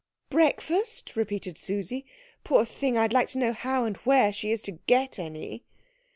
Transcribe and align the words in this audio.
"Breakfast?" 0.31 1.15
repeated 1.15 1.59
Susie; 1.59 2.07
"poor 2.43 2.65
thing, 2.65 2.97
I'd 2.97 3.13
like 3.13 3.27
to 3.27 3.37
know 3.37 3.53
how 3.53 3.85
and 3.85 3.97
where 3.97 4.33
she 4.33 4.49
is 4.49 4.63
to 4.63 4.79
get 4.87 5.19
any." 5.19 5.63